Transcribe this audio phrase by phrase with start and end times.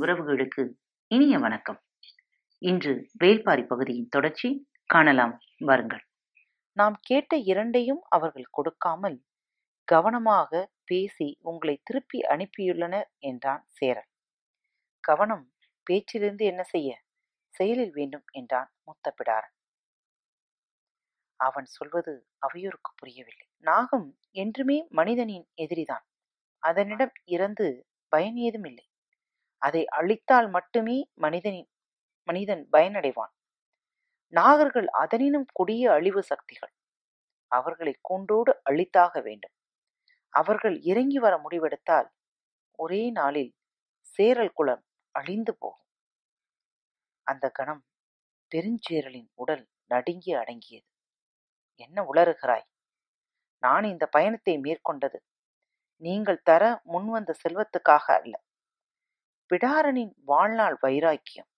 [0.00, 0.72] உறவுகளுக்கு
[1.06, 1.78] இனிய வணக்கம்.
[2.58, 5.38] இன்று வேல்பாரி பகுதியின் தொடர்ச்சி காணலாம்.
[5.58, 6.02] வாருங்கள்.
[6.72, 9.24] நாம் கேட்ட இரண்டையும் அவர்கள் கொடுக்காமல்
[9.84, 14.08] கவனமாக பேசி உங்களை திருப்பி அனுப்பியுள்ளனர் என்றான் சேரன்.
[15.00, 15.52] கவனம்
[15.90, 17.02] பேச்சிலிருந்து என்ன செய்ய?
[17.48, 19.54] செயலில் வேண்டும் என்றான் முத்தப்பிடாரன்.
[21.36, 23.48] அவன் சொல்வது அவையோருக்கு புரியவில்லை.
[23.58, 26.06] நாகம் என்றுமே மனிதனின் எதிரிதான்.
[26.58, 28.87] அதனிடம் இறந்து பயன் ஏதும் இல்லை.
[29.58, 31.68] அதை அழித்தால் மட்டுமே மனிதனின்
[32.28, 33.34] மனிதன் பயனடைவான்.
[34.32, 36.72] நாகர்கள் அதனினும் கொடிய அழிவு சக்திகள்.
[37.46, 39.54] அவர்களை கூண்டோடு அழித்தாக வேண்டும்.
[40.28, 42.08] அவர்கள் இறங்கி வர முடிவெடுத்தால்
[42.78, 43.52] ஒரே நாளில்
[44.00, 44.84] சேரல் குளம்
[45.14, 45.86] அழிந்து போகும்.
[47.26, 47.82] அந்த கணம்
[48.52, 50.86] பெருஞ்சேரலின் உடல் நடுங்கி அடங்கியது.
[51.74, 52.66] என்ன உளறுகிறாய்?
[53.62, 55.18] நான் இந்த பயணத்தை மேற்கொண்டது.
[56.02, 58.34] நீங்கள் தர முன்வந்த செல்வத்துக்காக அல்ல.
[59.50, 61.48] பிடாரனின் வாழ்நாள் வைராக்கியம்.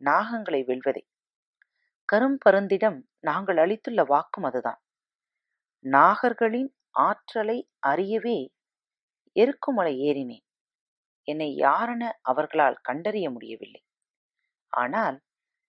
[0.00, 1.02] நாகங்களை வெல்வதே.
[2.12, 4.80] கரும்பருந்திடம் நாங்கள் அளித்துள்ள வாக்கும் அதுதான்.
[5.84, 8.48] நாகர்களின் ஆற்றலை அறியவே
[9.36, 10.44] எருக்குமலை ஏறினேன்.
[11.22, 13.82] என்னை யாரென அவர்களால் கண்டறிய முடியவில்லை.
[14.68, 15.20] ஆனால்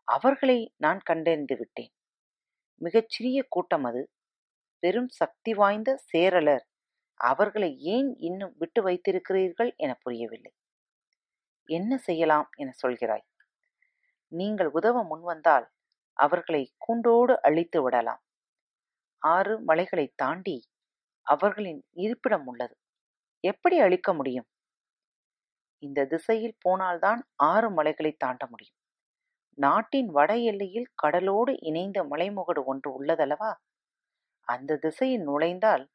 [0.03, 1.93] அவர்களை நான் கண்டறிந்து விட்டேன்.
[2.81, 4.09] மிகச்சிறிய கூட்டம் அது.
[4.79, 6.65] பெரும் சக்தி வாய்ந்த சேரலர்.
[7.13, 10.51] அவர்களை ஏன் இன்னும் விட்டு வைத்திருக்கிறீர்கள் என புரியவில்லை.
[11.65, 13.25] என்ன செய்யலாம் என சொல்கிறாய்.
[14.31, 15.65] நீங்கள் உதவ முன்வந்தால்
[16.13, 18.21] அவர்களை கூண்டோடு அழித்து விடலாம்.
[19.21, 20.57] ஆறு மலைகளை தாண்டி
[21.21, 22.75] அவர்களின் இருப்பிடம் உள்ளது.
[23.39, 24.47] எப்படி அழிக்க முடியும்?
[25.83, 28.77] இந்த திசையில் போனால்தான் ஆறு மலைகளை தாண்ட முடியும்.
[29.53, 33.53] நாட்டின் வட எல்லையில் கடலோடு இணைந்த மலைமுகடு ஒன்று உள்ளதல்லவா?
[34.47, 35.89] அந்த திசையில் நுழைந்தால்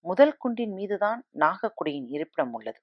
[0.00, 2.80] முதல் குன்றின் மீதுதான் நாகக்குடியின் இருப்பிடம் உள்ளது.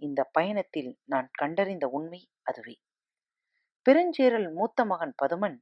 [0.00, 2.76] இந்த பயணத்தில் நான் கண்டறிந்த உண்மை அதுவே.
[3.86, 5.56] பெருஞ்சேரல் மூத்த மகன் பதுமன்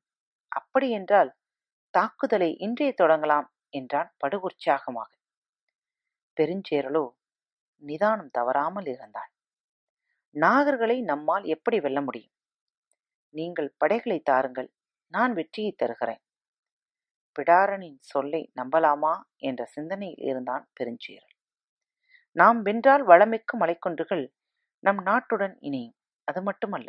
[0.53, 1.31] அப்படியென்றால்
[1.95, 5.11] தாக்குதலை இன்றே தொடங்கலாம் என்றான் படுஉற்சாகமாக.
[6.37, 7.05] பெருஞ்சேரலோ
[7.83, 9.31] நிதானம் தவறாமல் இருந்தாள்.
[10.37, 12.35] நாகர்களை நம்மால் எப்படி வெல்ல முடியும்?
[13.35, 14.71] நீங்கள் படைகளை தாருங்கள்
[15.13, 16.23] நான் வெற்றியை தருகிறேன்.
[17.37, 19.15] பிடாரனின் சொல்லை நம்பலாமா?
[19.37, 21.38] என்ற சிந்தனையில் இருந்தான் பெருஞ்சேரல்.
[22.37, 24.25] நாம் வென்றால் வளமிக்க மலைக்குன்றுகள்
[24.85, 25.97] நம் நாட்டுடன் இணையும்
[26.29, 26.89] அது மட்டுமல்ல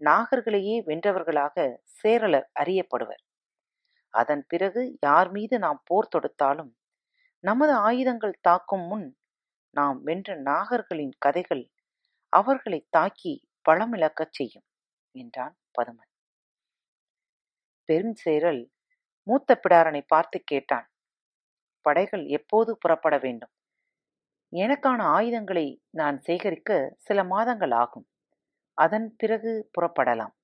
[0.00, 1.56] நாகர்களையே வென்றவர்களாக
[1.98, 3.22] சேரலர் அறியப்படுவர்.
[4.14, 6.72] அதன் பிறகு யார் மீது நாம் போர் தொடுத்தாலும்
[7.44, 9.08] நமது ஆயுதங்கள் தாக்கும் முன்
[9.76, 11.64] நாம் வென்ற நாகர்களின் கதைகள்
[12.32, 13.34] அவர்களை தாக்கி
[13.66, 14.68] பழமிழக்கச் செய்யும்
[15.14, 16.10] என்றான் பதுமன்
[17.88, 18.60] பெருஞ்சேரல்
[19.26, 20.88] மூத்த பிடாரனை பார்த்து கேட்டான்
[21.86, 23.52] படைகள் எப்போது புறப்பட வேண்டும்?
[24.52, 28.08] எனக்கான ஆயுதங்களை நான் சேகரிக்க சில மாதங்கள் ஆகும்.
[28.74, 30.34] அதன் பிறகு புறப்படலாம்.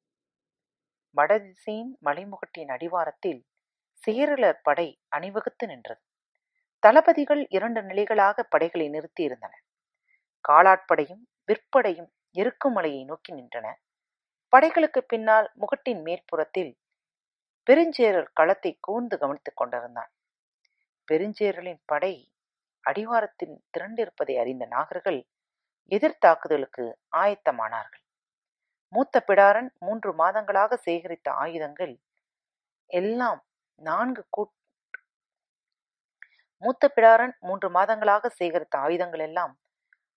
[1.10, 3.46] வடதிசையின் மலைமுகட்டின் அடிவாரத்தில்
[4.06, 6.00] சேரலர் படை அணிவகுத்து நின்றது.
[6.78, 9.54] தளபதிகள் இரண்டு நிலைகளாக படைகளை நிறுத்தியிருந்தன.
[10.48, 13.74] காலாட்படையும் விற்படையும் எருக்குமலையை நோக்கி நின்றன.
[14.52, 16.78] படைகளுக்கு பின்னால் முகட்டின் மேற்புறத்தில்
[17.70, 20.12] பெருஞ்சேரல் களத்தை கூர்ந்து கவனித்துக் கொண்டிருந்தான்.
[21.12, 22.35] பெருஞ்சேரலின் படை
[22.86, 25.20] அடிவாரத்தில் திரண்டிருப்பதை அறிந்த நாகர்கள்
[25.92, 26.84] எதிர்த்தாக்குதலுக்கு
[27.16, 28.02] ஆயத்தமானார்கள்.
[28.92, 31.94] மூத்த பிடாரன் மூன்று மாதங்களாக சேகரித்த ஆயுதங்கள்
[32.90, 33.40] எல்லாம்
[33.80, 34.52] நான்கு கூட்
[36.62, 39.54] மூத்த பிடாரன் மூன்று மாதங்களாக சேகரித்த ஆயுதங்கள் எல்லாம்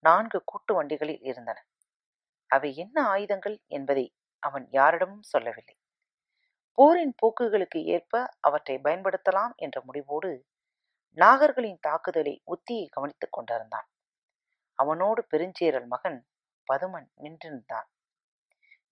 [0.05, 1.57] நான்கு கூட்டு வண்டிகளில் இருந்தன.
[2.51, 4.05] அவை என்ன ஆயுதங்கள் என்பதை
[4.43, 5.75] அவன் யாரிடமும் சொல்லவில்லை.
[6.77, 10.31] போரின் போக்குகளுக்கு ஏற்ப அவற்றை பயன்படுத்தலாம் என்ற முடிவோடு
[11.17, 13.87] நாகர்களின் தாக்குதலை உத்தியை கவனித்துக் கொண்டிருந்தான்.
[14.79, 16.25] அவனோடு பெருஞ்சேரல் மகன்
[16.73, 17.87] பதுமன் நின்றிருந்தான்.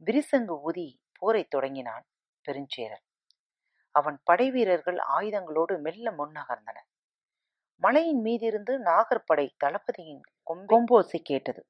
[0.05, 2.05] விரிசங்கு ஊதி போரை தொடங்கினான்
[2.45, 3.05] பெருஞ்சேரல்.
[3.91, 6.89] அவன் படை வீரர்கள் ஆயுதங்களோடு மெல்ல முன்னகர்ந்தனர்.
[7.75, 11.61] மலையின் மீதிருந்து நாகர்படை தளபதியின் கொம்போசை கேட்டது.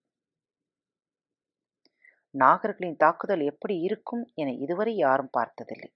[2.34, 5.90] நாகர்களின் தாக்குதல் எப்படி இருக்கும் என இதுவரை யாரும் பார்த்ததில்லை.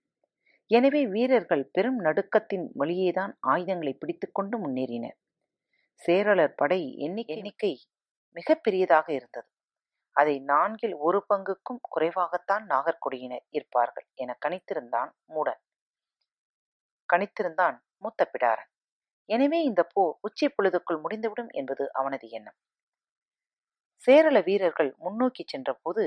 [0.72, 5.18] எனவே வீரர்கள் பெரும் நடுக்கத்தின் வழியேதான் ஆயுதங்களை பிடித்துக்கொண்டு முன்னேறினர்.
[6.02, 7.72] சேரலர் படை எண்ணிக்கை எண்ணிக்கை
[8.36, 9.48] மிக பெரியதாக இருந்தது.
[10.16, 15.62] அதை நான்கில் ஒரு பங்குக்கும் குறைவாகத்தான் நாகர்கொடியினர் இருப்பார்கள் என கணித்திருந்தான் மூடன்.
[17.10, 18.70] கணித்திருந்தான் மூத்த பிடாரன்.
[19.30, 22.58] எனவே இந்த போர் உச்சி பொழுதுக்குள் முடிந்துவிடும் என்பது அவனது எண்ணம்.
[24.08, 26.04] சேரள வீரர்கள் முன்னோக்கி சென்றபோது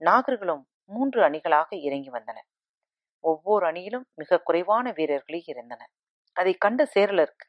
[0.00, 2.48] நாகர்களும் மூன்று அணிகளாக இறங்கி வந்தனர்.
[3.24, 5.92] ஒவ்வொரு அணியிலும் மிக குறைவான வீரர்களே இருந்தனர்.
[6.36, 7.46] அதை கண்ட சேரலருக்கு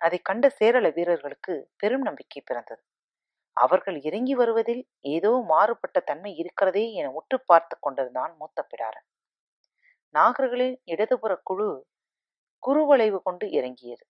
[0.00, 2.82] அதை கண்ட சேரள வீரர்களுக்கு பெரும் நம்பிக்கை பிறந்தது.
[3.56, 4.82] அவர்கள் இறங்கி வருவதில்
[5.14, 9.06] ஏதோ மாறுபட்ட தன்மை இருக்கிறதே என உற்று பார்த்து கொண்டிருந்தான் மூத்த பிடாரன்.
[10.14, 11.68] நாகர்களின் இடதுபுற குழு
[12.62, 14.04] குறுவளைவு கொண்டு இறங்கியது.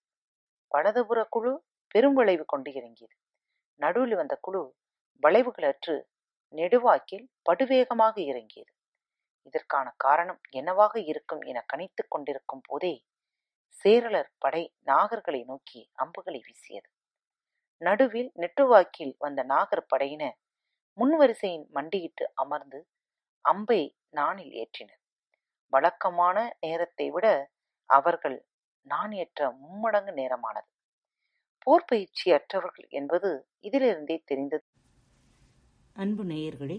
[0.73, 1.53] வலதுபுற குழு
[1.95, 3.15] பெரும் வளைவு கொண்டு இறங்கியது.
[3.81, 4.63] நடுவில் வந்த குழு
[5.23, 5.97] வளைவுகளற்று
[6.55, 8.73] நெடுவாக்கில் படுவேகமாக இறங்கியது.
[9.43, 13.05] இதற்கான காரணம் என்னவாக இருக்கும் என கணித்துக் கொண்டிருக்கும் போதே
[13.85, 16.89] சேரலர் படை நாகர்களை நோக்கி அம்புகளை வீசியது.
[17.83, 20.39] நடுவில் நெட்டுவாக்கில் வந்த நாகர் படையினர்
[20.99, 22.87] முன்வரிசையின் மண்டியிட்டு அமர்ந்து
[23.41, 25.01] அம்பை நானில் ஏற்றினர்.
[25.73, 27.51] வழக்கமான நேரத்தை விட
[27.87, 28.47] அவர்கள்
[28.87, 30.69] நான் ஏற்ற மும்மடங்கு நேரமானது.
[31.59, 34.65] போர் பயிற்சி அற்றவர்கள் என்பது இதிலிருந்தே தெரிந்தது.
[35.93, 36.79] அன்பு நேயர்களே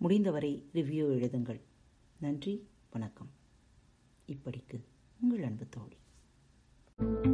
[0.00, 1.60] முடிந்தவரை ரிவ்யூ எழுதுங்கள்.
[2.20, 3.30] நன்றி வணக்கம்.
[4.26, 4.84] இப்படிக்கு
[5.20, 5.96] உங்கள் அன்பு தோழி.
[6.98, 7.29] thank you